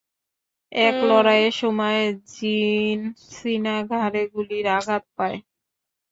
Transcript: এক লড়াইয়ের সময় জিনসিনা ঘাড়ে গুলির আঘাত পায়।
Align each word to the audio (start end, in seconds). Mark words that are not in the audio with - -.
এক 0.71 0.95
লড়াইয়ের 1.09 1.55
সময় 1.61 2.01
জিনসিনা 2.31 3.75
ঘাড়ে 3.91 4.21
গুলির 4.33 4.65
আঘাত 4.77 5.03
পায়। 5.17 5.37